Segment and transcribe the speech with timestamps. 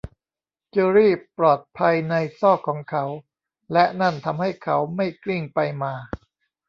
[0.71, 3.05] เจอร์รี่ปลอดภัยในซอกของเขา
[3.73, 5.93] และนั้นทำให้เขาไม่กลิ้งไปมา